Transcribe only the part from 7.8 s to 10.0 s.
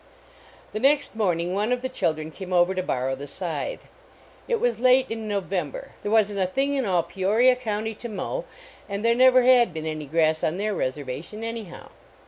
to mow, and there never had been